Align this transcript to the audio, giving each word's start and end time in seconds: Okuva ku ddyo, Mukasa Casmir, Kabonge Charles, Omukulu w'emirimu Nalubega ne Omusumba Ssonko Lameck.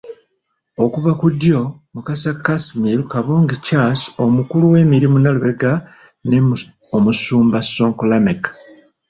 Okuva 0.83 1.11
ku 1.19 1.25
ddyo, 1.33 1.59
Mukasa 1.93 2.31
Casmir, 2.45 2.99
Kabonge 3.11 3.55
Charles, 3.65 4.03
Omukulu 4.23 4.65
w'emirimu 4.73 5.17
Nalubega 5.19 5.71
ne 6.29 6.37
Omusumba 6.97 7.57
Ssonko 7.65 8.03
Lameck. 8.11 8.43